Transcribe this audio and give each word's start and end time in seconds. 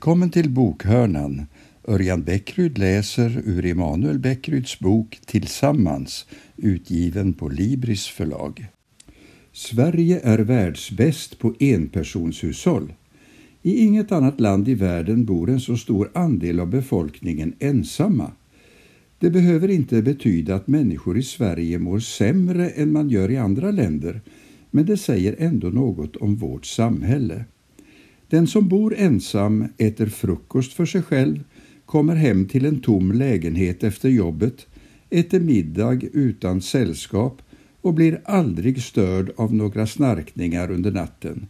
Välkommen 0.00 0.30
till 0.30 0.50
Bokhörnan. 0.50 1.46
Örjan 1.88 2.22
Bäckryd 2.22 2.78
läser 2.78 3.42
ur 3.44 3.66
Emanuel 3.66 4.18
Bäckryds 4.18 4.78
bok 4.78 5.18
Tillsammans, 5.26 6.26
utgiven 6.56 7.32
på 7.32 7.48
Libris 7.48 8.06
förlag. 8.06 8.66
Sverige 9.52 10.20
är 10.22 10.38
världsbäst 10.38 11.38
på 11.38 11.54
enpersonshushåll. 11.60 12.92
I 13.62 13.84
inget 13.84 14.12
annat 14.12 14.40
land 14.40 14.68
i 14.68 14.74
världen 14.74 15.24
bor 15.24 15.50
en 15.50 15.60
så 15.60 15.76
stor 15.76 16.10
andel 16.14 16.60
av 16.60 16.70
befolkningen 16.70 17.54
ensamma. 17.58 18.32
Det 19.18 19.30
behöver 19.30 19.68
inte 19.68 20.02
betyda 20.02 20.54
att 20.54 20.66
människor 20.66 21.18
i 21.18 21.22
Sverige 21.22 21.78
mår 21.78 21.98
sämre 21.98 22.70
än 22.70 22.92
man 22.92 23.10
gör 23.10 23.30
i 23.30 23.36
andra 23.36 23.70
länder, 23.70 24.20
men 24.70 24.86
det 24.86 24.96
säger 24.96 25.36
ändå 25.38 25.68
något 25.68 26.16
om 26.16 26.36
vårt 26.36 26.66
samhälle. 26.66 27.44
Den 28.30 28.46
som 28.46 28.68
bor 28.68 28.94
ensam 28.96 29.64
äter 29.78 30.06
frukost 30.06 30.72
för 30.72 30.86
sig 30.86 31.02
själv, 31.02 31.44
kommer 31.86 32.14
hem 32.14 32.48
till 32.48 32.64
en 32.64 32.80
tom 32.80 33.12
lägenhet 33.12 33.84
efter 33.84 34.08
jobbet, 34.08 34.66
äter 35.10 35.40
middag 35.40 36.00
utan 36.12 36.60
sällskap 36.60 37.42
och 37.80 37.94
blir 37.94 38.20
aldrig 38.24 38.82
störd 38.82 39.32
av 39.36 39.54
några 39.54 39.86
snarkningar 39.86 40.70
under 40.70 40.90
natten. 40.90 41.46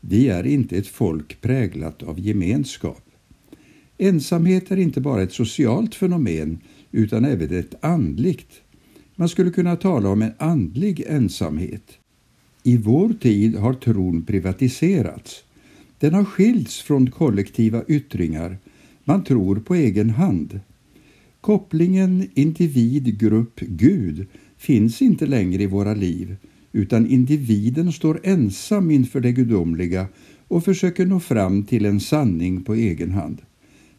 Vi 0.00 0.28
är 0.28 0.46
inte 0.46 0.76
ett 0.76 0.86
folk 0.86 1.40
präglat 1.40 2.02
av 2.02 2.20
gemenskap. 2.20 3.02
Ensamhet 3.98 4.70
är 4.70 4.76
inte 4.76 5.00
bara 5.00 5.22
ett 5.22 5.32
socialt 5.32 5.94
fenomen 5.94 6.58
utan 6.90 7.24
även 7.24 7.58
ett 7.58 7.84
andligt. 7.84 8.52
Man 9.16 9.28
skulle 9.28 9.50
kunna 9.50 9.76
tala 9.76 10.08
om 10.08 10.22
en 10.22 10.32
andlig 10.38 11.04
ensamhet. 11.08 11.92
I 12.62 12.76
vår 12.76 13.12
tid 13.12 13.56
har 13.56 13.74
tron 13.74 14.22
privatiserats. 14.22 15.44
Den 16.02 16.14
har 16.14 16.24
skilts 16.24 16.82
från 16.82 17.10
kollektiva 17.10 17.82
yttringar. 17.88 18.58
Man 19.04 19.24
tror 19.24 19.56
på 19.56 19.74
egen 19.74 20.10
hand. 20.10 20.60
Kopplingen 21.40 22.28
individ, 22.34 23.18
grupp, 23.18 23.60
Gud 23.60 24.26
finns 24.56 25.02
inte 25.02 25.26
längre 25.26 25.62
i 25.62 25.66
våra 25.66 25.94
liv 25.94 26.36
utan 26.72 27.06
individen 27.06 27.92
står 27.92 28.20
ensam 28.22 28.90
inför 28.90 29.20
det 29.20 29.32
gudomliga 29.32 30.06
och 30.48 30.64
försöker 30.64 31.06
nå 31.06 31.20
fram 31.20 31.64
till 31.64 31.86
en 31.86 32.00
sanning 32.00 32.62
på 32.62 32.74
egen 32.74 33.10
hand. 33.10 33.42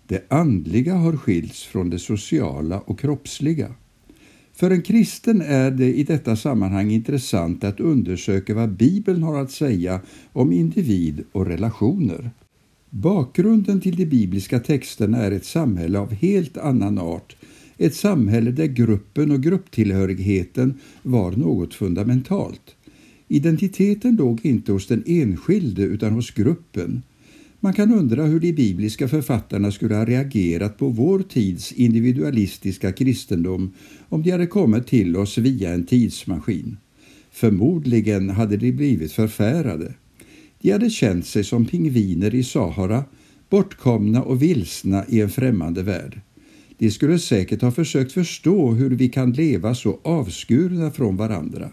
Det 0.07 0.31
andliga 0.31 0.95
har 0.95 1.17
skilts 1.17 1.63
från 1.63 1.89
det 1.89 1.99
sociala 1.99 2.79
och 2.79 2.99
kroppsliga. 2.99 3.75
För 4.55 4.71
en 4.71 4.81
kristen 4.81 5.41
är 5.41 5.71
det 5.71 5.93
i 5.93 6.03
detta 6.03 6.35
sammanhang 6.35 6.91
intressant 6.91 7.63
att 7.63 7.79
undersöka 7.79 8.53
vad 8.53 8.75
Bibeln 8.75 9.23
har 9.23 9.41
att 9.41 9.51
säga 9.51 10.01
om 10.33 10.51
individ 10.51 11.23
och 11.31 11.45
relationer. 11.45 12.31
Bakgrunden 12.89 13.81
till 13.81 13.95
de 13.95 14.05
bibliska 14.05 14.59
texterna 14.59 15.17
är 15.17 15.31
ett 15.31 15.45
samhälle 15.45 15.99
av 15.99 16.13
helt 16.13 16.57
annan 16.57 16.97
art, 16.97 17.35
ett 17.77 17.95
samhälle 17.95 18.51
där 18.51 18.65
gruppen 18.65 19.31
och 19.31 19.43
grupptillhörigheten 19.43 20.79
var 21.01 21.31
något 21.31 21.73
fundamentalt. 21.73 22.75
Identiteten 23.27 24.15
låg 24.15 24.45
inte 24.45 24.71
hos 24.71 24.87
den 24.87 25.03
enskilde 25.05 25.81
utan 25.81 26.13
hos 26.13 26.31
gruppen. 26.31 27.01
Man 27.63 27.73
kan 27.73 27.93
undra 27.93 28.25
hur 28.25 28.39
de 28.39 28.53
bibliska 28.53 29.07
författarna 29.07 29.71
skulle 29.71 29.95
ha 29.95 30.05
reagerat 30.05 30.77
på 30.77 30.87
vår 30.87 31.19
tids 31.19 31.71
individualistiska 31.71 32.91
kristendom 32.91 33.73
om 34.09 34.23
de 34.23 34.31
hade 34.31 34.47
kommit 34.47 34.87
till 34.87 35.17
oss 35.17 35.37
via 35.37 35.73
en 35.73 35.85
tidsmaskin. 35.85 36.77
Förmodligen 37.31 38.29
hade 38.29 38.57
de 38.57 38.71
blivit 38.71 39.11
förfärade. 39.11 39.93
De 40.61 40.71
hade 40.71 40.89
känt 40.89 41.25
sig 41.25 41.43
som 41.43 41.65
pingviner 41.65 42.35
i 42.35 42.43
Sahara, 42.43 43.03
bortkomna 43.49 44.23
och 44.23 44.41
vilsna 44.41 45.05
i 45.09 45.21
en 45.21 45.29
främmande 45.29 45.83
värld. 45.83 46.21
De 46.77 46.91
skulle 46.91 47.19
säkert 47.19 47.61
ha 47.61 47.71
försökt 47.71 48.11
förstå 48.11 48.71
hur 48.71 48.89
vi 48.89 49.09
kan 49.09 49.31
leva 49.31 49.75
så 49.75 49.99
avskurna 50.03 50.91
från 50.91 51.17
varandra. 51.17 51.69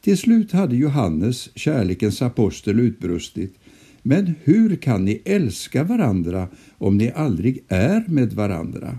Till 0.00 0.18
slut 0.18 0.52
hade 0.52 0.76
Johannes, 0.76 1.50
kärlekens 1.54 2.22
apostel, 2.22 2.80
utbrustit 2.80 3.54
men 4.02 4.34
hur 4.42 4.76
kan 4.76 5.04
ni 5.04 5.22
älska 5.24 5.84
varandra 5.84 6.48
om 6.78 6.98
ni 6.98 7.12
aldrig 7.14 7.64
är 7.68 8.04
med 8.08 8.32
varandra? 8.32 8.98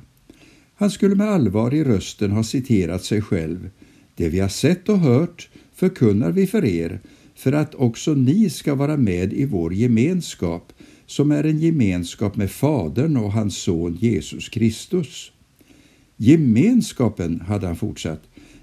Han 0.75 0.91
skulle 0.91 1.16
med 1.16 1.30
allvar 1.30 1.74
i 1.74 1.84
rösten 1.84 2.31
ha 2.31 2.44
citerat 2.44 3.03
sig 3.03 3.22
själv. 3.22 3.69
Det 4.16 4.30
vi 4.30 4.40
har 4.40 4.50
sett 4.50 4.90
och 4.90 5.00
hört 5.00 5.50
förkunnar 5.74 6.31
vi 6.31 6.47
för 6.47 6.66
er, 6.66 7.00
för 7.36 7.52
att 7.52 7.75
också 7.75 8.13
ni 8.13 8.50
ska 8.50 8.75
vara 8.75 8.97
med 8.97 9.34
i 9.34 9.46
vår 9.46 9.74
gemenskap, 9.74 10.74
som 11.06 11.31
är 11.31 11.44
en 11.44 11.59
gemenskap 11.59 12.36
med 12.36 12.52
Fadern 12.52 13.18
och 13.18 13.31
hans 13.31 13.58
son 13.58 13.97
Jesus 14.00 14.50
Kristus. 14.50 15.31
Gemenskapen, 16.18 17.42
hade 17.42 17.68
han 17.68 17.75
fortsatt, 17.75 18.22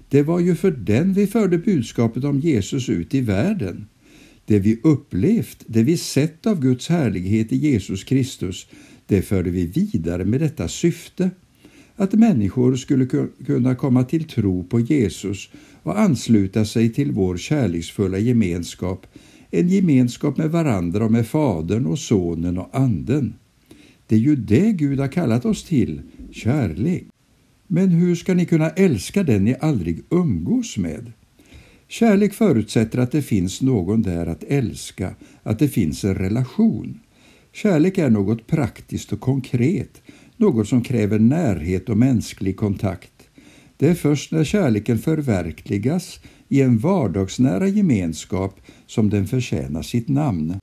det 0.09 0.23
var 0.23 0.39
ju 0.39 0.55
för 0.55 0.71
den 0.71 1.13
vi 1.13 1.27
förde 1.27 1.57
budskapet 1.57 2.23
om 2.23 2.39
Jesus 2.39 2.89
ut 2.89 3.13
i 3.13 3.21
världen. 3.21 3.85
Det 4.51 4.59
vi 4.59 4.79
upplevt, 4.83 5.63
det 5.67 5.83
vi 5.83 5.97
sett 5.97 6.45
av 6.45 6.61
Guds 6.61 6.89
härlighet 6.89 7.51
i 7.51 7.55
Jesus 7.55 8.03
Kristus, 8.03 8.67
det 9.05 9.21
förde 9.21 9.49
vi 9.49 9.65
vidare 9.65 10.25
med 10.25 10.39
detta 10.39 10.67
syfte, 10.67 11.29
att 11.95 12.13
människor 12.13 12.75
skulle 12.75 13.05
kunna 13.45 13.75
komma 13.75 14.03
till 14.03 14.23
tro 14.23 14.63
på 14.63 14.79
Jesus 14.79 15.49
och 15.83 15.99
ansluta 15.99 16.65
sig 16.65 16.93
till 16.93 17.11
vår 17.11 17.37
kärleksfulla 17.37 18.17
gemenskap, 18.17 19.07
en 19.51 19.69
gemenskap 19.69 20.37
med 20.37 20.51
varandra 20.51 21.05
och 21.05 21.11
med 21.11 21.27
Fadern 21.27 21.85
och 21.85 21.99
Sonen 21.99 22.57
och 22.57 22.69
Anden. 22.71 23.33
Det 24.07 24.15
är 24.15 24.19
ju 24.19 24.35
det 24.35 24.71
Gud 24.71 24.99
har 24.99 25.07
kallat 25.07 25.45
oss 25.45 25.63
till, 25.63 26.01
kärlek. 26.31 27.03
Men 27.67 27.89
hur 27.89 28.15
ska 28.15 28.33
ni 28.33 28.45
kunna 28.45 28.69
älska 28.69 29.23
den 29.23 29.45
ni 29.45 29.55
aldrig 29.59 30.01
umgås 30.09 30.77
med? 30.77 31.11
Kärlek 31.91 32.33
förutsätter 32.33 32.99
att 32.99 33.11
det 33.11 33.21
finns 33.21 33.61
någon 33.61 34.01
där 34.01 34.25
att 34.25 34.43
älska, 34.43 35.15
att 35.43 35.59
det 35.59 35.67
finns 35.67 36.03
en 36.03 36.15
relation. 36.15 36.99
Kärlek 37.53 37.97
är 37.97 38.09
något 38.09 38.47
praktiskt 38.47 39.13
och 39.13 39.19
konkret, 39.19 40.01
något 40.37 40.67
som 40.67 40.81
kräver 40.81 41.19
närhet 41.19 41.89
och 41.89 41.97
mänsklig 41.97 42.57
kontakt. 42.57 43.29
Det 43.77 43.89
är 43.89 43.93
först 43.93 44.31
när 44.31 44.43
kärleken 44.43 44.99
förverkligas 44.99 46.19
i 46.47 46.61
en 46.61 46.77
vardagsnära 46.77 47.67
gemenskap 47.67 48.59
som 48.87 49.09
den 49.09 49.27
förtjänar 49.27 49.81
sitt 49.81 50.07
namn. 50.07 50.59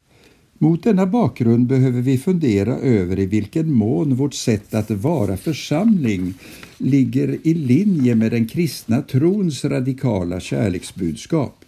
Mot 0.60 0.82
denna 0.82 1.06
bakgrund 1.06 1.66
behöver 1.66 2.00
vi 2.00 2.18
fundera 2.18 2.78
över 2.78 3.18
i 3.18 3.26
vilken 3.26 3.72
mån 3.72 4.14
vårt 4.14 4.34
sätt 4.34 4.74
att 4.74 4.90
vara 4.90 5.36
församling 5.36 6.34
ligger 6.78 7.38
i 7.42 7.54
linje 7.54 8.14
med 8.14 8.30
den 8.30 8.46
kristna 8.46 9.02
trons 9.02 9.64
radikala 9.64 10.40
kärleksbudskap. 10.40 11.64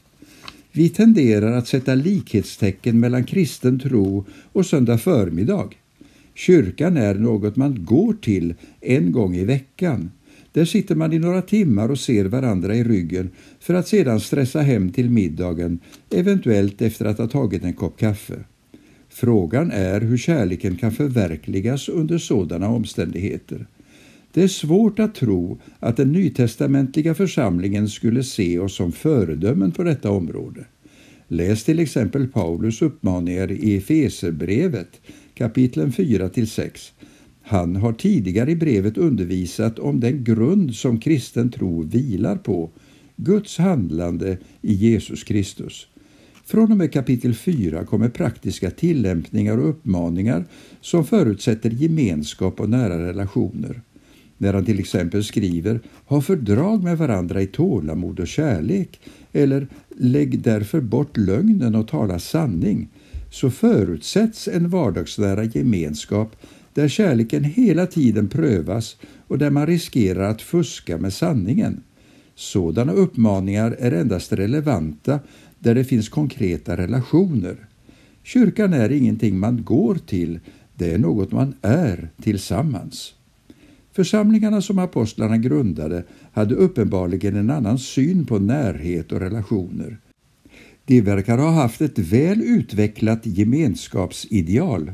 Vi 0.72 0.88
tenderar 0.88 1.52
att 1.52 1.68
sätta 1.68 1.94
likhetstecken 1.94 3.00
mellan 3.00 3.24
kristen 3.24 3.78
tro 3.78 4.24
och 4.52 4.66
söndag 4.66 4.98
förmiddag. 4.98 5.68
Kyrkan 6.34 6.96
är 6.96 7.14
något 7.14 7.56
man 7.56 7.84
går 7.84 8.12
till 8.12 8.54
en 8.80 9.12
gång 9.12 9.36
i 9.36 9.44
veckan. 9.44 10.10
Där 10.52 10.64
sitter 10.64 10.94
man 10.94 11.12
i 11.12 11.18
några 11.18 11.42
timmar 11.42 11.88
och 11.88 12.00
ser 12.00 12.24
varandra 12.24 12.74
i 12.74 12.84
ryggen 12.84 13.30
för 13.60 13.74
att 13.74 13.88
sedan 13.88 14.20
stressa 14.20 14.60
hem 14.60 14.92
till 14.92 15.10
middagen, 15.10 15.78
eventuellt 16.10 16.82
efter 16.82 17.04
att 17.04 17.18
ha 17.18 17.28
tagit 17.28 17.64
en 17.64 17.74
kopp 17.74 17.98
kaffe. 17.98 18.44
Frågan 19.20 19.70
är 19.70 20.00
hur 20.00 20.16
kärleken 20.16 20.76
kan 20.76 20.92
förverkligas 20.92 21.88
under 21.88 22.18
sådana 22.18 22.68
omständigheter. 22.68 23.66
Det 24.32 24.42
är 24.42 24.48
svårt 24.48 24.98
att 24.98 25.14
tro 25.14 25.58
att 25.78 25.96
den 25.96 26.12
nytestamentliga 26.12 27.14
församlingen 27.14 27.88
skulle 27.88 28.22
se 28.22 28.58
oss 28.58 28.74
som 28.74 28.92
föredömen 28.92 29.72
på 29.72 29.82
detta 29.82 30.10
område. 30.10 30.64
Läs 31.28 31.64
till 31.64 31.78
exempel 31.78 32.28
Paulus 32.28 32.82
uppmaningar 32.82 33.52
i 33.52 33.76
Efeserbrevet 33.76 35.00
kapitlen 35.34 35.92
4-6. 35.92 36.92
Han 37.42 37.76
har 37.76 37.92
tidigare 37.92 38.50
i 38.50 38.56
brevet 38.56 38.98
undervisat 38.98 39.78
om 39.78 40.00
den 40.00 40.24
grund 40.24 40.74
som 40.74 41.00
kristen 41.00 41.50
tro 41.50 41.82
vilar 41.82 42.36
på, 42.36 42.70
Guds 43.16 43.58
handlande 43.58 44.38
i 44.62 44.74
Jesus 44.74 45.24
Kristus. 45.24 45.89
Från 46.50 46.72
och 46.72 46.78
med 46.78 46.92
kapitel 46.92 47.34
4 47.34 47.84
kommer 47.84 48.08
praktiska 48.08 48.70
tillämpningar 48.70 49.58
och 49.58 49.68
uppmaningar 49.68 50.44
som 50.80 51.04
förutsätter 51.04 51.70
gemenskap 51.70 52.60
och 52.60 52.70
nära 52.70 53.08
relationer. 53.08 53.82
När 54.38 54.54
han 54.54 54.64
till 54.64 54.78
exempel 54.78 55.24
skriver 55.24 55.80
”ha 55.94 56.20
fördrag 56.20 56.82
med 56.84 56.98
varandra 56.98 57.42
i 57.42 57.46
tålamod 57.46 58.20
och 58.20 58.28
kärlek” 58.28 59.00
eller 59.32 59.68
”lägg 59.88 60.40
därför 60.40 60.80
bort 60.80 61.16
lögnen 61.16 61.74
och 61.74 61.88
tala 61.88 62.18
sanning” 62.18 62.88
så 63.30 63.50
förutsätts 63.50 64.48
en 64.48 64.68
vardagsnära 64.68 65.44
gemenskap 65.44 66.36
där 66.74 66.88
kärleken 66.88 67.44
hela 67.44 67.86
tiden 67.86 68.28
prövas 68.28 68.96
och 69.26 69.38
där 69.38 69.50
man 69.50 69.66
riskerar 69.66 70.30
att 70.30 70.42
fuska 70.42 70.98
med 70.98 71.12
sanningen. 71.12 71.82
Sådana 72.34 72.92
uppmaningar 72.92 73.76
är 73.78 73.92
endast 73.92 74.32
relevanta 74.32 75.20
där 75.60 75.74
det 75.74 75.84
finns 75.84 76.08
konkreta 76.08 76.76
relationer. 76.76 77.56
Kyrkan 78.22 78.72
är 78.72 78.92
ingenting 78.92 79.38
man 79.38 79.64
går 79.64 79.94
till, 79.94 80.40
Det 80.74 80.94
är 80.94 80.98
något 80.98 81.32
man 81.32 81.54
är 81.62 82.08
tillsammans. 82.22 83.14
Församlingarna 83.92 84.62
som 84.62 84.78
apostlarna 84.78 85.36
grundade 85.36 86.04
hade 86.32 86.54
uppenbarligen 86.54 87.36
en 87.36 87.50
annan 87.50 87.78
syn 87.78 88.26
på 88.26 88.38
närhet 88.38 89.12
och 89.12 89.20
relationer. 89.20 89.98
De 90.84 91.00
verkar 91.00 91.38
ha 91.38 91.50
haft 91.50 91.80
ett 91.80 91.98
väl 91.98 92.42
utvecklat 92.42 93.26
gemenskapsideal. 93.26 94.92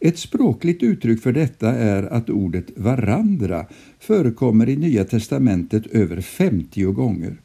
Ett 0.00 0.18
språkligt 0.18 0.82
uttryck 0.82 1.22
för 1.22 1.32
detta 1.32 1.72
är 1.72 2.02
att 2.02 2.30
ordet 2.30 2.66
varandra 2.76 3.66
förekommer 3.98 4.68
i 4.68 4.76
Nya 4.76 5.04
testamentet 5.04 5.86
över 5.86 6.20
50 6.20 6.82
gånger. 6.82 7.36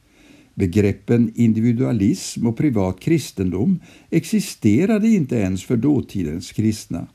Begreppen 0.56 1.31
individualism 1.36 2.48
och 2.48 2.57
privat 2.57 3.00
kristendom 3.00 3.80
existerade 4.09 5.07
inte 5.07 5.36
ens 5.36 5.63
för 5.63 5.77
dåtidens 5.77 6.51
kristna. 6.51 7.07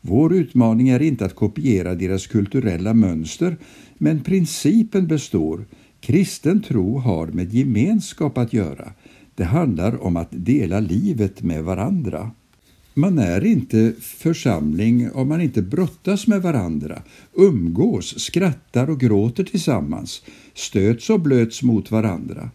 Vår 0.00 0.34
utmaning 0.34 0.88
är 0.88 1.02
inte 1.02 1.24
att 1.24 1.34
kopiera 1.34 1.94
deras 1.94 2.26
kulturella 2.26 2.94
mönster, 2.94 3.56
men 3.98 4.20
principen 4.20 5.06
består. 5.06 5.64
Kristen 6.00 6.62
tro 6.62 6.98
har 6.98 7.26
med 7.26 7.54
gemenskap 7.54 8.38
att 8.38 8.52
göra. 8.52 8.92
Det 9.34 9.44
handlar 9.44 10.02
om 10.02 10.16
att 10.16 10.28
dela 10.30 10.80
livet 10.80 11.42
med 11.42 11.64
varandra. 11.64 12.30
Man 12.94 13.18
är 13.18 13.44
inte 13.44 13.94
församling 14.00 15.10
om 15.10 15.28
man 15.28 15.40
inte 15.40 15.62
brottas 15.62 16.26
med 16.26 16.42
varandra, 16.42 17.02
umgås, 17.32 18.20
skrattar 18.20 18.90
och 18.90 19.00
gråter 19.00 19.44
tillsammans, 19.44 20.22
stöts 20.54 21.10
och 21.10 21.20
blöts 21.20 21.62
mot 21.62 21.90
varandra. 21.90 22.50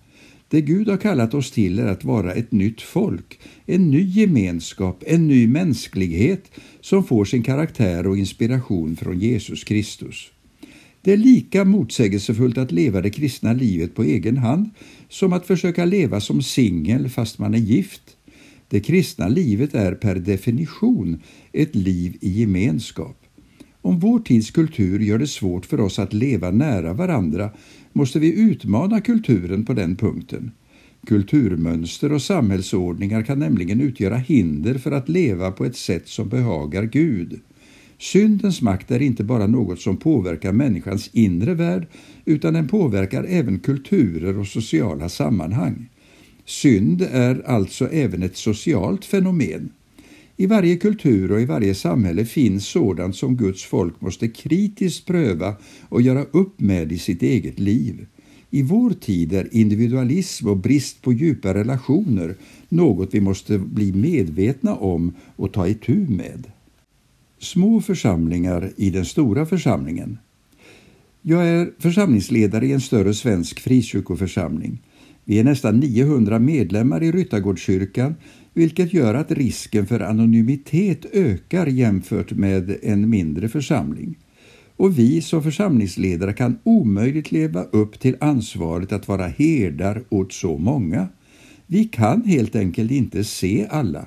Det 0.50 0.62
Gud 0.62 0.88
har 0.88 0.98
kallat 0.98 1.34
oss 1.34 1.52
till 1.52 1.80
är 1.80 1.86
att 1.86 2.04
vara 2.04 2.34
ett 2.34 2.52
nytt 2.52 2.82
folk, 2.82 3.40
en 3.66 3.92
ny 3.92 4.04
gemenskap, 4.04 5.04
en 5.08 5.28
ny 5.28 5.48
mänsklighet 5.48 6.52
som 6.82 7.04
får 7.04 7.26
sin 7.26 7.44
karaktär 7.44 8.08
och 8.08 8.18
inspiration 8.18 8.96
från 8.96 9.20
Jesus 9.20 9.64
Kristus. 9.64 10.32
Det 11.02 11.14
är 11.14 11.18
lika 11.18 11.66
motsägelsefullt 11.66 12.58
att 12.58 12.72
leva 12.72 13.02
det 13.02 13.10
kristna 13.10 13.54
livet 13.54 13.96
på 13.96 14.04
egen 14.04 14.38
hand 14.38 14.70
som 15.10 15.34
att 15.34 15.48
försöka 15.48 15.86
leva 15.86 16.22
som 16.22 16.42
singel 16.42 17.10
fast 17.10 17.40
man 17.40 17.54
är 17.54 17.58
gift. 17.58 18.02
Det 18.70 18.80
kristna 18.80 19.28
livet 19.28 19.74
är 19.74 19.96
per 19.96 20.16
definition 20.16 21.22
ett 21.54 21.76
liv 21.76 22.18
i 22.22 22.40
gemenskap. 22.40 23.24
Om 23.82 24.00
vår 24.00 24.20
tids 24.20 24.52
kultur 24.52 25.00
gör 25.00 25.20
det 25.20 25.28
svårt 25.28 25.66
för 25.66 25.80
oss 25.80 26.00
att 26.00 26.14
leva 26.14 26.52
nära 26.52 26.94
varandra 26.94 27.50
måste 27.98 28.20
vi 28.20 28.42
utmana 28.42 29.02
kulturen 29.02 29.66
på 29.66 29.74
den 29.74 29.96
punkten. 29.96 30.52
Kulturmönster 31.08 32.12
och 32.12 32.22
samhällsordningar 32.22 33.24
kan 33.24 33.40
nämligen 33.40 33.82
utgöra 33.82 34.16
hinder 34.16 34.78
för 34.78 34.92
att 34.92 35.10
leva 35.10 35.52
på 35.52 35.66
ett 35.66 35.76
sätt 35.76 36.08
som 36.08 36.30
behagar 36.30 36.84
Gud. 36.84 37.40
Syndens 38.00 38.62
makt 38.62 38.92
är 38.92 39.02
inte 39.02 39.24
bara 39.24 39.48
något 39.48 39.80
som 39.80 39.98
påverkar 39.98 40.52
människans 40.52 41.10
inre 41.14 41.54
värld 41.54 41.88
utan 42.26 42.54
den 42.54 42.68
påverkar 42.68 43.26
även 43.30 43.60
kulturer 43.60 44.40
och 44.40 44.48
sociala 44.48 45.10
sammanhang. 45.10 45.90
Synd 46.46 47.02
är 47.12 47.42
alltså 47.46 47.90
även 47.90 48.24
ett 48.24 48.38
socialt 48.38 49.06
fenomen. 49.06 49.70
I 50.39 50.45
varje 50.45 50.78
kultur 50.78 51.31
och 51.31 51.42
i 51.42 51.45
varje 51.45 51.75
samhälle 51.75 52.25
finns 52.25 52.68
sådant 52.68 53.16
som 53.16 53.38
Guds 53.38 53.63
folk 53.63 54.01
måste 54.01 54.28
kritiskt 54.28 55.06
pröva 55.06 55.56
och 55.89 56.01
göra 56.01 56.24
upp 56.31 56.60
med 56.60 56.92
i 56.92 56.98
sitt 56.98 57.24
eget 57.24 57.60
liv. 57.60 58.06
I 58.50 58.62
vår 58.62 58.89
tid 58.89 59.34
är 59.34 59.48
individualism 59.51 60.48
och 60.48 60.57
brist 60.57 61.01
på 61.01 61.13
djupa 61.13 61.54
relationer 61.54 62.36
något 62.69 63.13
vi 63.13 63.22
måste 63.22 63.57
bli 63.57 63.94
medvetna 63.94 64.75
om 64.75 65.13
och 65.36 65.54
ta 65.54 65.68
itu 65.68 65.95
med. 66.10 66.51
Små 67.40 67.81
församlingar 67.81 68.72
i 68.75 68.90
den 68.90 69.06
stora 69.06 69.45
församlingen. 69.45 70.18
Jag 71.22 71.48
är 71.48 71.72
församlingsledare 71.80 72.68
i 72.68 72.72
en 72.72 72.81
större 72.81 73.13
svensk 73.13 73.60
frikyrkoförsamling. 73.60 74.81
Vi 75.24 75.40
är 75.40 75.44
nästan 75.44 75.80
900 75.80 76.40
medlemmar 76.40 77.04
i 77.04 77.12
Ryttargårdskyrkan 77.12 78.16
vilket 78.57 78.94
gör 78.94 79.13
att 79.13 79.31
risken 79.31 79.88
för 79.88 80.00
anonymitet 80.00 81.06
ökar 81.13 81.68
jämfört 81.68 82.31
med 82.31 82.77
en 82.83 83.09
mindre 83.09 83.50
församling. 83.50 84.15
Och 84.77 85.00
vi 85.00 85.21
som 85.21 85.44
församlingsledare 85.44 86.33
kan 86.33 86.59
omöjligt 86.63 87.31
leva 87.31 87.63
upp 87.63 88.00
till 88.00 88.15
ansvaret 88.19 88.92
att 88.92 89.07
vara 89.07 89.27
herdar 89.27 90.04
åt 90.09 90.33
så 90.33 90.57
många. 90.57 91.07
Vi 91.68 91.86
kan 91.86 92.24
helt 92.25 92.56
enkelt 92.56 92.92
inte 92.92 93.24
se 93.24 93.68
alla. 93.69 94.06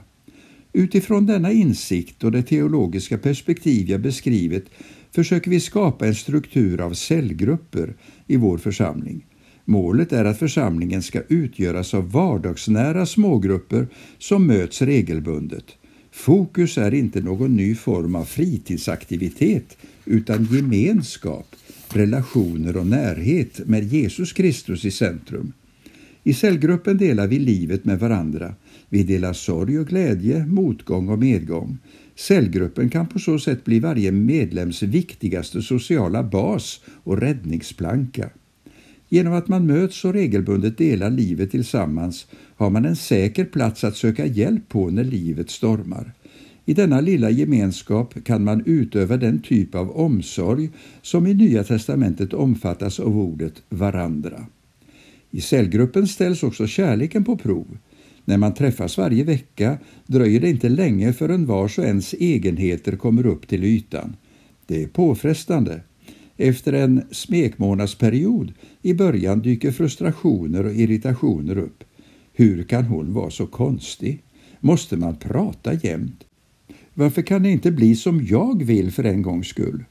Utifrån 0.73 1.26
denna 1.26 1.52
insikt 1.52 2.25
och 2.25 2.32
det 2.32 2.43
teologiska 2.43 3.19
perspektiv 3.19 3.91
jag 3.91 4.00
beskrivit 4.00 4.67
försöker 5.11 5.50
vi 5.50 5.61
skapa 5.61 6.06
en 6.06 6.14
struktur 6.14 6.81
av 6.81 6.93
cellgrupper 6.93 7.94
i 8.26 8.37
vår 8.37 8.58
församling. 8.58 9.25
Målet 9.65 10.12
är 10.12 10.25
att 10.25 10.39
församlingen 10.39 11.03
ska 11.03 11.23
utgöras 11.29 11.95
av 11.95 12.11
vardagsnära 12.11 13.07
smågrupper 13.07 13.87
som 14.19 14.47
möts 14.47 14.83
regelbundet. 14.83 15.65
Fokus 16.12 16.79
är 16.79 16.95
inte 16.95 17.21
någon 17.21 17.57
ny 17.57 17.75
form 17.75 18.15
av 18.15 18.25
fritidsaktivitet 18.25 19.77
utan 20.05 20.45
gemenskap, 20.45 21.57
relationer 21.89 22.77
och 22.77 22.87
närhet 22.87 23.69
med 23.69 23.85
Jesus 23.85 24.33
Kristus 24.33 24.85
i 24.85 24.91
centrum. 24.91 25.53
I 26.25 26.35
cellgruppen 26.35 26.99
delar 26.99 27.27
vi 27.27 27.39
livet 27.39 27.85
med 27.85 27.99
varandra. 27.99 28.55
Vi 28.89 29.03
delar 29.03 29.33
sorg 29.33 29.79
och 29.79 29.89
glädje, 29.89 30.47
motgång 30.47 31.09
och 31.09 31.19
medgång. 31.19 31.79
Cellgruppen 32.15 32.91
kan 32.91 33.07
på 33.07 33.19
så 33.19 33.39
sätt 33.39 33.65
bli 33.65 33.81
varje 33.81 34.12
medlems 34.12 34.83
viktigaste 34.83 35.62
sociala 35.62 36.23
bas 36.23 36.81
och 36.87 37.21
räddningsplanka. 37.21 38.31
Genom 39.12 39.33
att 39.33 39.49
man 39.49 39.67
möts 39.67 40.05
och 40.05 40.12
regelbundet 40.12 40.79
delar 40.79 41.11
livet 41.11 41.51
tillsammans 41.51 42.27
har 42.57 42.71
man 42.71 42.85
en 42.85 42.97
säker 42.97 43.45
plats 43.45 43.85
att 43.85 43.97
söka 43.97 44.27
hjälp 44.27 44.69
på 44.69 44.91
när 44.91 45.05
livet 45.05 45.51
stormar. 45.51 46.12
I 46.65 46.75
denna 46.75 47.01
lilla 47.01 47.31
gemenskap 47.31 48.25
kan 48.25 48.45
man 48.45 48.62
utöva 48.67 49.17
den 49.17 49.43
typ 49.43 49.75
av 49.75 49.97
omsorg 49.97 50.71
som 51.03 51.27
i 51.27 51.35
Nya 51.35 51.65
testamentet 51.65 52.35
omfattas 52.35 53.01
av 53.01 53.19
ordet 53.19 53.62
varandra. 53.69 54.47
I 55.31 55.40
cellgruppen 55.40 56.09
ställs 56.09 56.43
också 56.43 56.67
kärleken 56.67 57.25
på 57.25 57.37
prov. 57.37 57.79
När 58.25 58.38
man 58.38 58.55
träffas 58.55 58.99
varje 58.99 59.25
vecka 59.25 59.79
dröjer 60.07 60.40
det 60.40 60.50
inte 60.50 60.69
länge 60.69 61.12
förrän 61.12 61.47
vars 61.47 61.79
och 61.79 61.85
ens 61.85 62.14
egenheter 62.14 62.97
kommer 62.97 63.26
upp 63.26 63.49
till 63.49 63.64
ytan. 63.64 64.17
Det 64.67 64.83
är 64.83 64.87
påfrestande. 64.88 65.81
Efter 66.42 66.73
en 66.73 67.02
smekmånadsperiod 67.11 68.52
i 68.82 68.94
början 68.94 69.40
dyker 69.40 69.70
frustrationer 69.70 70.66
och 70.66 70.75
irritationer 70.75 71.59
upp. 71.59 71.85
Hur 72.32 72.62
kan 72.62 72.85
hon 72.85 73.12
vara 73.12 73.30
så 73.30 73.47
konstig? 73.47 74.23
Måste 74.61 74.97
man 74.97 75.16
prata 75.16 75.75
jämt? 75.75 76.25
Varför 76.94 77.23
kan 77.23 77.42
det 77.42 77.50
inte 77.50 77.70
bli 77.70 77.97
som 77.97 78.26
jag 78.26 78.62
vill 78.62 78.92
för 78.92 79.04
en 79.04 79.23
gångs 79.23 79.47
skull? 79.47 79.85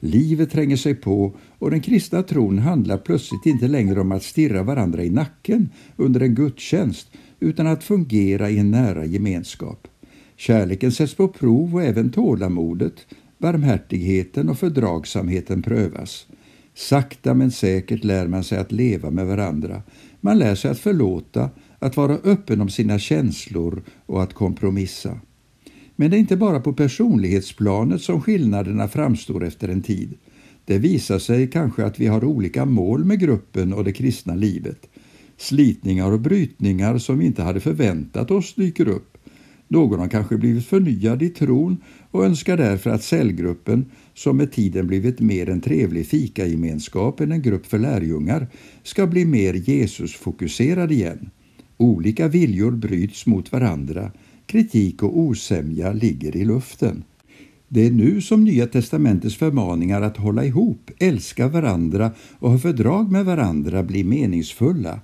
Livet 0.00 0.50
tränger 0.50 0.76
sig 0.76 0.94
på 0.94 1.36
och 1.58 1.70
den 1.70 1.80
kristna 1.80 2.22
tron 2.22 2.58
handlar 2.58 2.98
plötsligt 2.98 3.46
inte 3.46 3.68
längre 3.68 4.00
om 4.00 4.12
att 4.12 4.22
stirra 4.22 4.62
varandra 4.62 5.02
i 5.04 5.10
nacken 5.10 5.68
under 5.96 6.20
en 6.20 6.34
gudstjänst 6.34 7.08
utan 7.40 7.66
att 7.66 7.84
fungera 7.84 8.50
i 8.50 8.58
en 8.58 8.70
nära 8.70 9.04
gemenskap. 9.04 9.88
Kärleken 10.36 10.92
sätts 10.92 11.14
på 11.14 11.28
prov 11.28 11.74
och 11.74 11.82
även 11.82 12.10
tålamodet, 12.10 13.06
barmhärtigheten 13.38 14.48
och 14.48 14.58
fördragsamheten 14.58 15.62
prövas. 15.62 16.26
Sakta 16.74 17.34
men 17.34 17.50
säkert 17.50 18.04
lär 18.04 18.26
man 18.26 18.44
sig 18.44 18.58
att 18.58 18.72
leva 18.72 19.10
med 19.10 19.26
varandra. 19.26 19.82
Man 20.20 20.38
lär 20.38 20.54
sig 20.54 20.70
att 20.70 20.78
förlåta, 20.78 21.50
att 21.78 21.96
vara 21.96 22.14
öppen 22.14 22.60
om 22.60 22.68
sina 22.68 22.98
känslor 22.98 23.82
och 24.06 24.22
att 24.22 24.34
kompromissa. 24.34 25.20
Men 25.96 26.10
det 26.10 26.16
är 26.16 26.18
inte 26.18 26.36
bara 26.36 26.60
på 26.60 26.72
personlighetsplanet 26.72 28.02
som 28.02 28.20
skillnaderna 28.20 28.88
framstår 28.88 29.44
efter 29.44 29.68
en 29.68 29.82
tid. 29.82 30.14
Det 30.64 30.78
visar 30.78 31.18
sig 31.18 31.50
kanske 31.50 31.84
att 31.84 32.00
vi 32.00 32.06
har 32.06 32.24
olika 32.24 32.64
mål 32.64 33.04
med 33.04 33.20
gruppen 33.20 33.72
och 33.72 33.84
det 33.84 33.92
kristna 33.92 34.34
livet. 34.34 34.88
Slitningar 35.36 36.12
och 36.12 36.20
brytningar 36.20 36.98
som 36.98 37.18
vi 37.18 37.26
inte 37.26 37.42
hade 37.42 37.60
förväntat 37.60 38.30
oss 38.30 38.54
dyker 38.54 38.88
upp. 38.88 39.13
Någon 39.68 40.00
har 40.00 40.08
kanske 40.08 40.36
blivit 40.36 40.66
förnyad 40.66 41.22
i 41.22 41.28
tron 41.28 41.76
och 42.10 42.24
önskar 42.24 42.56
därför 42.56 42.90
att 42.90 43.02
cellgruppen, 43.02 43.84
som 44.14 44.36
med 44.36 44.52
tiden 44.52 44.86
blivit 44.86 45.20
mer 45.20 45.50
en 45.50 45.60
trevlig 45.60 46.06
fikagemenskap 46.06 47.20
än 47.20 47.32
en 47.32 47.42
grupp 47.42 47.66
för 47.66 47.78
lärjungar, 47.78 48.46
ska 48.82 49.06
bli 49.06 49.24
mer 49.24 49.54
Jesusfokuserad 49.54 50.92
igen. 50.92 51.30
Olika 51.76 52.28
viljor 52.28 52.70
bryts 52.70 53.26
mot 53.26 53.52
varandra, 53.52 54.12
kritik 54.46 55.02
och 55.02 55.18
osämja 55.18 55.92
ligger 55.92 56.36
i 56.36 56.44
luften. 56.44 57.04
Det 57.68 57.86
är 57.86 57.90
nu 57.90 58.20
som 58.20 58.44
Nya 58.44 58.66
testamentets 58.66 59.36
förmaningar 59.36 60.02
att 60.02 60.16
hålla 60.16 60.44
ihop, 60.44 60.90
älska 60.98 61.48
varandra 61.48 62.10
och 62.38 62.50
ha 62.50 62.58
fördrag 62.58 63.12
med 63.12 63.24
varandra 63.24 63.82
blir 63.82 64.04
meningsfulla. 64.04 65.00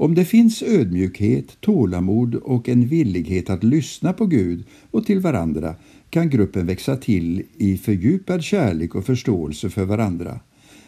Om 0.00 0.14
det 0.14 0.24
finns 0.24 0.62
ödmjukhet, 0.62 1.60
tålamod 1.60 2.34
och 2.34 2.68
en 2.68 2.88
villighet 2.88 3.50
att 3.50 3.64
lyssna 3.64 4.12
på 4.12 4.26
Gud 4.26 4.64
och 4.90 5.06
till 5.06 5.20
varandra 5.20 5.74
kan 6.10 6.30
gruppen 6.30 6.66
växa 6.66 6.96
till 6.96 7.42
i 7.56 7.76
fördjupad 7.76 8.44
kärlek 8.44 8.94
och 8.94 9.04
förståelse 9.04 9.70
för 9.70 9.84
varandra. 9.84 10.40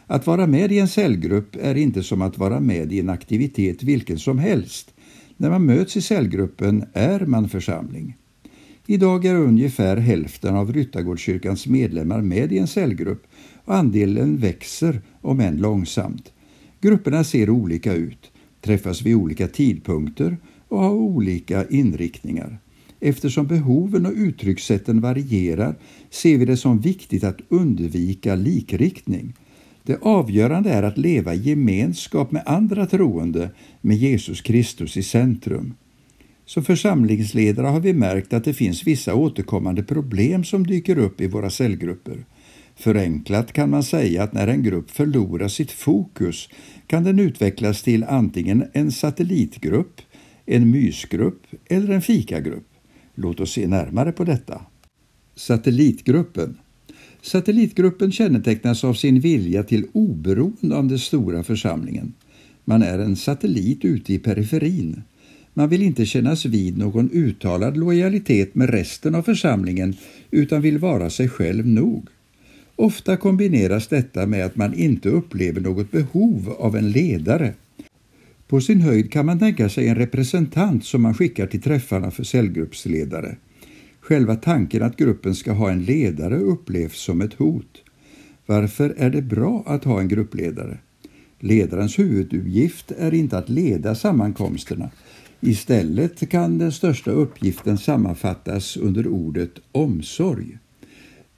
Att 0.06 0.26
vara 0.26 0.46
med 0.46 0.72
i 0.72 0.78
en 0.78 0.88
cellgrupp 0.88 1.56
är 1.60 1.74
inte 1.74 2.02
som 2.02 2.22
att 2.22 2.38
vara 2.38 2.60
med 2.60 2.92
i 2.92 3.00
en 3.00 3.08
aktivitet 3.08 3.82
vilken 3.82 4.18
som 4.18 4.38
helst. 4.38 4.94
När 5.36 5.50
man 5.50 5.66
möts 5.66 5.96
i 5.96 6.00
cellgruppen 6.00 6.84
är 6.92 7.20
man 7.20 7.48
församling. 7.48 8.16
Idag 8.86 9.24
är 9.24 9.34
ungefär 9.34 9.96
hälften 9.96 10.56
av 10.56 10.72
Ryttargårdskyrkans 10.72 11.66
medlemmar 11.66 12.20
med 12.20 12.52
i 12.52 12.58
en 12.58 12.66
cellgrupp 12.66 13.22
och 13.64 13.74
andelen 13.74 14.36
växer, 14.36 15.00
om 15.20 15.40
än 15.40 15.56
långsamt. 15.56 16.32
Grupperna 16.80 17.24
ser 17.24 17.50
olika 17.50 17.94
ut, 17.94 18.29
träffas 18.60 19.02
vid 19.02 19.14
olika 19.14 19.48
tidpunkter 19.48 20.36
och 20.68 20.78
har 20.78 20.90
olika 20.90 21.66
inriktningar. 21.68 22.58
Eftersom 23.00 23.46
behoven 23.46 24.06
och 24.06 24.12
uttryckssätten 24.16 25.00
varierar 25.00 25.74
ser 26.10 26.38
vi 26.38 26.44
det 26.44 26.56
som 26.56 26.80
viktigt 26.80 27.24
att 27.24 27.40
undvika 27.48 28.34
likriktning. 28.34 29.34
Det 29.82 29.98
avgörande 30.02 30.70
är 30.70 30.82
att 30.82 30.98
leva 30.98 31.34
i 31.34 31.38
gemenskap 31.38 32.32
med 32.32 32.42
andra 32.46 32.86
troende 32.86 33.50
med 33.80 33.96
Jesus 33.96 34.40
Kristus 34.40 34.96
i 34.96 35.02
centrum. 35.02 35.74
Som 36.46 36.64
församlingsledare 36.64 37.66
har 37.66 37.80
vi 37.80 37.92
märkt 37.92 38.32
att 38.32 38.44
det 38.44 38.54
finns 38.54 38.86
vissa 38.86 39.14
återkommande 39.14 39.82
problem 39.82 40.44
som 40.44 40.66
dyker 40.66 40.98
upp 40.98 41.20
i 41.20 41.26
våra 41.26 41.50
cellgrupper. 41.50 42.24
Förenklat 42.80 43.52
kan 43.52 43.70
man 43.70 43.82
säga 43.82 44.22
att 44.22 44.32
när 44.32 44.46
en 44.46 44.62
grupp 44.62 44.90
förlorar 44.90 45.48
sitt 45.48 45.70
fokus 45.70 46.48
kan 46.86 47.04
den 47.04 47.18
utvecklas 47.18 47.82
till 47.82 48.04
antingen 48.04 48.64
en 48.72 48.92
satellitgrupp, 48.92 50.00
en 50.46 50.70
mysgrupp 50.70 51.42
eller 51.68 51.94
en 51.94 52.02
fikagrupp. 52.02 52.66
Låt 53.14 53.40
oss 53.40 53.52
se 53.52 53.66
närmare 53.66 54.12
på 54.12 54.24
detta. 54.24 54.62
Satellitgruppen 55.36 56.58
Satellitgruppen 57.22 58.12
kännetecknas 58.12 58.84
av 58.84 58.94
sin 58.94 59.20
vilja 59.20 59.62
till 59.62 59.86
oberoende 59.92 60.76
av 60.76 60.86
den 60.86 60.98
stora 60.98 61.42
församlingen. 61.42 62.12
Man 62.64 62.82
är 62.82 62.98
en 62.98 63.16
satellit 63.16 63.84
ute 63.84 64.12
i 64.12 64.18
periferin. 64.18 65.02
Man 65.54 65.68
vill 65.68 65.82
inte 65.82 66.06
kännas 66.06 66.44
vid 66.44 66.78
någon 66.78 67.10
uttalad 67.12 67.76
lojalitet 67.76 68.54
med 68.54 68.70
resten 68.70 69.14
av 69.14 69.22
församlingen 69.22 69.96
utan 70.30 70.62
vill 70.62 70.78
vara 70.78 71.10
sig 71.10 71.28
själv 71.28 71.66
nog. 71.66 72.08
Ofta 72.80 73.16
kombineras 73.16 73.88
detta 73.88 74.26
med 74.26 74.46
att 74.46 74.56
man 74.56 74.74
inte 74.74 75.08
upplever 75.08 75.60
något 75.60 75.90
behov 75.90 76.54
av 76.58 76.76
en 76.76 76.90
ledare. 76.90 77.54
På 78.48 78.60
sin 78.60 78.80
höjd 78.80 79.12
kan 79.12 79.26
man 79.26 79.38
tänka 79.38 79.68
sig 79.68 79.88
en 79.88 79.94
representant 79.94 80.84
som 80.84 81.02
man 81.02 81.14
skickar 81.14 81.46
till 81.46 81.62
träffarna 81.62 82.10
för 82.10 82.24
cellgruppsledare. 82.24 83.36
Själva 84.00 84.36
tanken 84.36 84.82
att 84.82 84.96
gruppen 84.96 85.34
ska 85.34 85.52
ha 85.52 85.70
en 85.70 85.84
ledare 85.84 86.36
upplevs 86.36 87.00
som 87.00 87.20
ett 87.20 87.34
hot. 87.34 87.82
Varför 88.46 88.94
är 88.98 89.10
det 89.10 89.22
bra 89.22 89.62
att 89.66 89.84
ha 89.84 90.00
en 90.00 90.08
gruppledare? 90.08 90.78
Ledarens 91.38 91.98
huvuduppgift 91.98 92.92
är 92.98 93.14
inte 93.14 93.38
att 93.38 93.48
leda 93.48 93.94
sammankomsterna. 93.94 94.90
Istället 95.40 96.30
kan 96.30 96.58
den 96.58 96.72
största 96.72 97.10
uppgiften 97.10 97.78
sammanfattas 97.78 98.76
under 98.76 99.06
ordet 99.06 99.52
omsorg. 99.72 100.58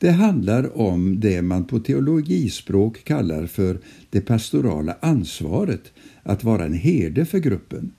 Det 0.02 0.10
handlar 0.10 0.78
om 0.78 1.20
det 1.20 1.42
man 1.42 1.64
på 1.64 1.78
teologispråk 1.78 3.04
kallar 3.04 3.46
för 3.46 3.78
det 4.10 4.20
pastorala 4.20 4.96
ansvaret, 5.00 5.92
att 6.22 6.44
vara 6.44 6.64
en 6.64 6.74
herde 6.74 7.24
för 7.24 7.38
gruppen. 7.38 7.92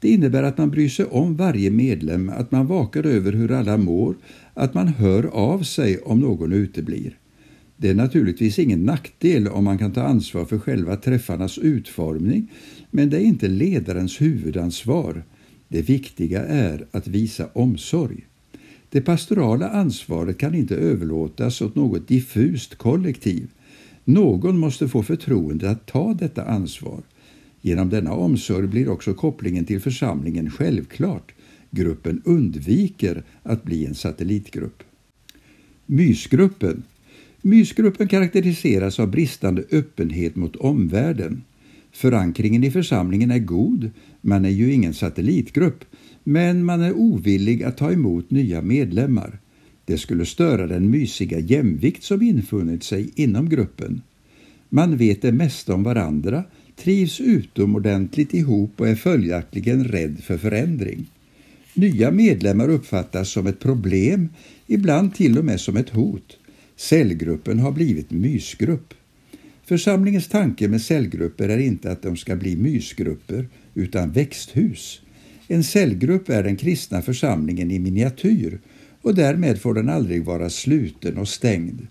Det 0.00 0.08
innebär 0.08 0.42
att 0.42 0.58
man 0.58 0.70
bryr 0.70 0.88
sig 0.88 1.04
om 1.04 1.36
varje 1.36 1.70
medlem, 1.70 2.28
att 2.28 2.50
man 2.50 2.66
vakar 2.66 3.06
över 3.06 3.32
hur 3.32 3.52
alla 3.52 3.76
mår, 3.76 4.16
att 4.54 4.74
man 4.74 4.88
hör 4.88 5.26
av 5.26 5.62
sig 5.62 5.98
om 5.98 6.20
någon 6.20 6.52
uteblir. 6.52 7.18
Det 7.76 7.88
är 7.88 7.94
naturligtvis 7.94 8.58
ingen 8.58 8.84
nackdel 8.84 9.48
om 9.48 9.64
man 9.64 9.78
kan 9.78 9.92
ta 9.92 10.02
ansvar 10.02 10.44
för 10.44 10.58
själva 10.58 10.96
träffarnas 10.96 11.58
utformning, 11.58 12.52
men 12.90 13.10
det 13.10 13.16
är 13.16 13.24
inte 13.24 13.48
ledarens 13.48 14.20
huvudansvar. 14.20 15.24
Det 15.68 15.82
viktiga 15.82 16.44
är 16.44 16.86
att 16.90 17.08
visa 17.08 17.48
omsorg. 17.52 18.26
Det 18.90 19.00
pastorala 19.00 19.70
ansvaret 19.70 20.38
kan 20.38 20.54
inte 20.54 20.76
överlåtas 20.76 21.60
åt 21.60 21.74
något 21.74 22.08
diffust 22.08 22.74
kollektiv. 22.74 23.48
Någon 24.04 24.58
måste 24.58 24.88
få 24.88 25.02
förtroende 25.02 25.70
att 25.70 25.86
ta 25.86 26.14
detta 26.14 26.44
ansvar. 26.44 27.02
Genom 27.60 27.90
denna 27.90 28.12
omsorg 28.12 28.66
blir 28.66 28.88
också 28.88 29.14
kopplingen 29.14 29.64
till 29.64 29.80
församlingen 29.80 30.50
självklart. 30.50 31.32
Gruppen 31.70 32.22
undviker 32.24 33.22
att 33.42 33.62
bli 33.62 33.86
en 33.86 33.94
satellitgrupp. 33.94 34.82
Mysgruppen 35.86 36.82
Mysgruppen 37.46 38.08
karaktäriseras 38.08 39.00
av 39.00 39.10
bristande 39.10 39.64
öppenhet 39.70 40.36
mot 40.36 40.56
omvärlden. 40.56 41.42
Förankringen 41.96 42.64
i 42.64 42.70
församlingen 42.70 43.30
är 43.30 43.38
god, 43.38 43.90
man 44.20 44.44
är 44.44 44.50
ju 44.50 44.72
ingen 44.72 44.94
satellitgrupp, 44.94 45.84
men 46.24 46.64
man 46.64 46.80
är 46.80 46.92
ovillig 46.92 47.62
att 47.62 47.76
ta 47.76 47.92
emot 47.92 48.30
nya 48.30 48.62
medlemmar. 48.62 49.38
Det 49.84 49.98
skulle 49.98 50.26
störa 50.26 50.66
den 50.66 50.90
mysiga 50.90 51.38
jämvikt 51.38 52.02
som 52.02 52.22
infunnit 52.22 52.84
sig 52.84 53.10
inom 53.14 53.48
gruppen. 53.48 54.02
Man 54.68 54.96
vet 54.96 55.22
det 55.22 55.32
mesta 55.32 55.74
om 55.74 55.82
varandra, 55.82 56.44
trivs 56.76 57.20
utomordentligt 57.20 58.34
ihop 58.34 58.80
och 58.80 58.88
är 58.88 58.94
följaktligen 58.94 59.84
rädd 59.84 60.18
för 60.22 60.38
förändring. 60.38 61.06
Nya 61.74 62.10
medlemmar 62.10 62.68
uppfattas 62.68 63.30
som 63.30 63.46
ett 63.46 63.60
problem, 63.60 64.28
ibland 64.66 65.14
till 65.14 65.38
och 65.38 65.44
med 65.44 65.60
som 65.60 65.76
ett 65.76 65.90
hot. 65.90 66.38
Cellgruppen 66.76 67.58
har 67.58 67.72
blivit 67.72 68.10
mysgrupp. 68.10 68.94
Församlingens 69.68 70.28
tanke 70.28 70.68
med 70.68 70.82
cellgrupper 70.82 71.48
är 71.48 71.58
inte 71.58 71.90
att 71.90 72.02
de 72.02 72.16
ska 72.16 72.36
bli 72.36 72.56
mysgrupper, 72.56 73.48
utan 73.74 74.12
växthus. 74.12 75.00
En 75.48 75.64
cellgrupp 75.64 76.28
är 76.28 76.42
den 76.42 76.56
kristna 76.56 77.02
församlingen 77.02 77.70
i 77.70 77.78
miniatyr 77.78 78.60
och 79.02 79.14
därmed 79.14 79.60
får 79.60 79.74
den 79.74 79.88
aldrig 79.88 80.24
vara 80.24 80.50
sluten 80.50 81.18
och 81.18 81.28
stängd. 81.28 81.86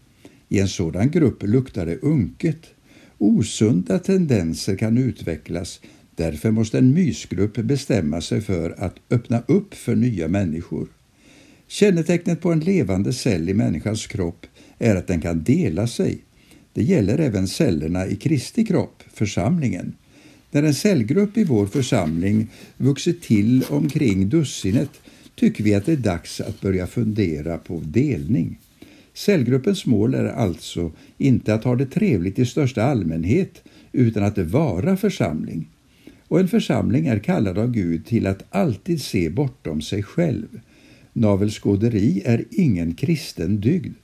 I 0.49 0.59
en 0.59 0.67
sådan 0.67 1.11
grupp 1.11 1.43
luktar 1.43 1.85
det 1.85 1.97
unket. 2.01 2.65
Osunda 3.17 3.99
tendenser 3.99 4.75
kan 4.75 4.97
utvecklas. 4.97 5.81
Därför 6.15 6.51
måste 6.51 6.77
en 6.77 6.93
mysgrupp 6.93 7.55
bestämma 7.55 8.21
sig 8.21 8.41
för 8.41 8.75
att 8.77 8.95
öppna 9.09 9.43
upp 9.47 9.73
för 9.73 9.95
nya 9.95 10.27
människor. 10.27 10.87
Kännetecknet 11.67 12.41
på 12.41 12.51
en 12.51 12.59
levande 12.59 13.13
cell 13.13 13.49
i 13.49 13.53
människans 13.53 14.07
kropp 14.07 14.45
är 14.79 14.95
att 14.95 15.07
den 15.07 15.21
kan 15.21 15.43
dela 15.43 15.87
sig. 15.87 16.24
Det 16.75 16.83
gäller 16.83 17.17
även 17.17 17.47
cellerna 17.47 18.07
i 18.07 18.15
Kristi 18.15 18.65
kropp, 18.65 19.03
församlingen. 19.13 19.93
När 20.51 20.63
en 20.63 20.73
cellgrupp 20.73 21.37
i 21.37 21.43
vår 21.43 21.65
församling 21.65 22.47
vuxit 22.77 23.21
till 23.21 23.63
omkring 23.69 24.29
dussinet 24.29 24.89
tycker 25.35 25.63
vi 25.63 25.75
att 25.75 25.85
det 25.85 25.91
är 25.91 25.97
dags 25.97 26.41
att 26.41 26.61
börja 26.61 26.87
fundera 26.87 27.57
på 27.57 27.81
delning. 27.85 28.59
Cellgruppens 29.13 29.85
mål 29.85 30.13
är 30.13 30.25
alltså 30.25 30.91
inte 31.17 31.53
att 31.53 31.63
ha 31.63 31.75
det 31.75 31.85
trevligt 31.85 32.39
i 32.39 32.45
största 32.45 32.83
allmänhet 32.83 33.63
utan 33.91 34.23
att 34.23 34.37
vara 34.37 34.97
församling. 34.97 35.69
Och 36.27 36.39
en 36.39 36.47
församling 36.47 37.07
är 37.07 37.19
kallad 37.19 37.57
av 37.57 37.71
Gud 37.71 38.05
till 38.05 38.27
att 38.27 38.43
alltid 38.49 39.01
se 39.01 39.29
bortom 39.29 39.81
sig 39.81 40.03
själv. 40.03 40.59
Navelskåderi 41.13 42.21
är 42.25 42.45
ingen 42.51 42.93
kristen 42.93 43.59
dygd. 43.59 43.95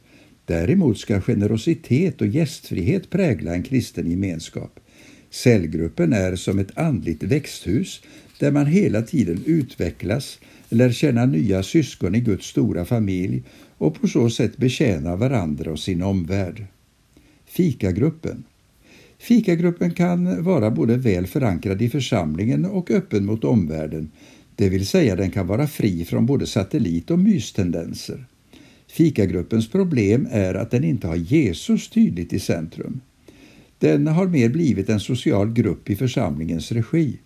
Däremot 0.51 0.98
ska 0.98 1.22
generositet 1.22 2.22
och 2.22 2.27
gästfrihet 2.27 3.10
prägla 3.10 3.53
en 3.53 3.63
kristen 3.63 4.12
gemenskap. 4.12 4.79
Cellgruppen 5.29 6.13
är 6.13 6.36
som 6.36 6.60
ett 6.60 6.77
andligt 6.77 7.24
växthus 7.24 8.01
där 8.39 8.51
man 8.51 8.65
hela 8.65 9.01
tiden 9.01 9.43
utvecklas, 9.46 10.39
lär 10.70 10.91
känna 10.91 11.25
nya 11.25 11.63
syskon 11.63 12.15
i 12.15 12.20
Guds 12.20 12.48
stora 12.48 12.86
familj 12.86 13.43
och 13.77 14.01
på 14.01 14.08
så 14.08 14.29
sätt 14.29 14.58
betjäna 14.58 15.15
varandra 15.15 15.72
och 15.72 15.79
sin 15.79 16.01
omvärld. 16.01 16.65
Fikagruppen 17.46 18.43
Fikagruppen 19.20 19.91
kan 19.91 20.43
vara 20.43 20.72
både 20.72 20.98
väl 20.98 21.27
förankrad 21.27 21.81
i 21.81 21.89
församlingen 21.89 22.65
och 22.65 22.91
öppen 22.91 23.25
mot 23.25 23.43
omvärlden, 23.43 24.12
det 24.55 24.70
vill 24.70 24.88
säga 24.88 25.15
den 25.15 25.31
kan 25.31 25.48
vara 25.48 25.67
fri 25.67 26.05
från 26.05 26.25
både 26.25 26.48
satellit 26.48 27.12
och 27.12 27.20
mystendenser. 27.20 28.25
Fikagruppens 28.91 29.69
problem 29.69 30.27
är 30.31 30.53
att 30.53 30.71
den 30.71 30.83
inte 30.83 31.07
har 31.07 31.15
Jesus 31.15 31.89
tydligt 31.89 32.33
i 32.33 32.39
centrum. 32.39 33.01
Den 33.79 34.07
har 34.07 34.27
mer 34.27 34.50
blivit 34.50 34.89
en 34.89 35.00
social 35.00 35.53
grupp 35.53 35.89
i 35.89 35.95
församlingens 35.95 36.71
regi. 36.71 37.19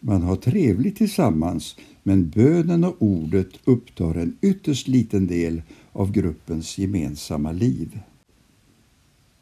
Man 0.00 0.22
har 0.22 0.36
trevligt 0.36 0.96
tillsammans 0.96 1.76
men 2.02 2.28
bönen 2.28 2.84
och 2.84 2.96
ordet 2.98 3.48
upptar 3.64 4.14
en 4.14 4.36
ytterst 4.42 4.88
liten 4.88 5.26
del 5.26 5.62
av 5.92 6.12
gruppens 6.12 6.78
gemensamma 6.78 7.52
liv. 7.52 7.98